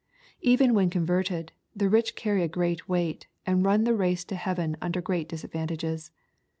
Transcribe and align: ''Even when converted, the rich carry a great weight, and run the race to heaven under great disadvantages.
''Even 0.55 0.73
when 0.73 0.89
converted, 0.89 1.51
the 1.75 1.87
rich 1.87 2.15
carry 2.15 2.41
a 2.41 2.47
great 2.47 2.89
weight, 2.89 3.27
and 3.45 3.63
run 3.63 3.83
the 3.83 3.93
race 3.93 4.23
to 4.25 4.35
heaven 4.35 4.75
under 4.81 4.99
great 4.99 5.29
disadvantages. 5.29 6.09